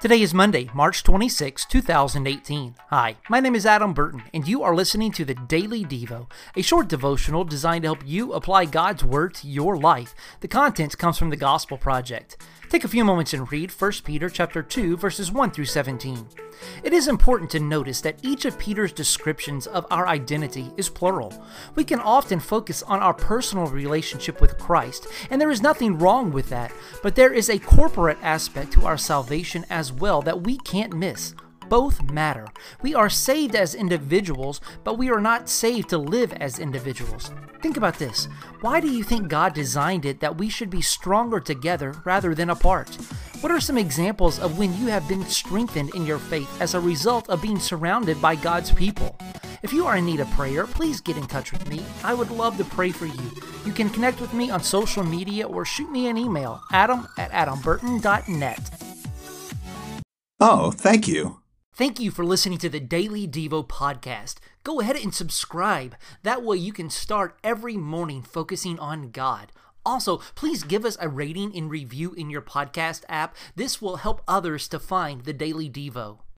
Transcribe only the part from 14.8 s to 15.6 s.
verses 1